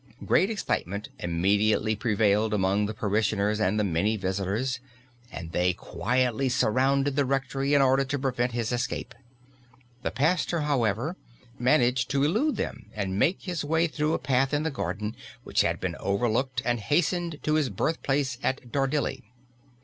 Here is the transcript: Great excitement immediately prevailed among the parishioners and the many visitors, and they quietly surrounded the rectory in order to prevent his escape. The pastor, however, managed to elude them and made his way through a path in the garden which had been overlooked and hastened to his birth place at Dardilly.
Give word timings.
Great 0.25 0.49
excitement 0.49 1.09
immediately 1.19 1.95
prevailed 1.95 2.55
among 2.55 2.87
the 2.87 2.93
parishioners 2.95 3.59
and 3.59 3.79
the 3.79 3.83
many 3.83 4.17
visitors, 4.17 4.79
and 5.31 5.51
they 5.51 5.73
quietly 5.73 6.49
surrounded 6.49 7.15
the 7.15 7.23
rectory 7.23 7.75
in 7.75 7.83
order 7.83 8.03
to 8.03 8.17
prevent 8.17 8.51
his 8.51 8.71
escape. 8.71 9.13
The 10.01 10.09
pastor, 10.09 10.61
however, 10.61 11.17
managed 11.59 12.09
to 12.09 12.23
elude 12.23 12.55
them 12.55 12.89
and 12.95 13.19
made 13.19 13.41
his 13.43 13.63
way 13.63 13.85
through 13.85 14.13
a 14.15 14.17
path 14.17 14.55
in 14.55 14.63
the 14.63 14.71
garden 14.71 15.15
which 15.43 15.61
had 15.61 15.79
been 15.79 15.95
overlooked 15.99 16.63
and 16.65 16.79
hastened 16.79 17.37
to 17.43 17.53
his 17.53 17.69
birth 17.69 18.01
place 18.01 18.39
at 18.41 18.71
Dardilly. 18.71 19.21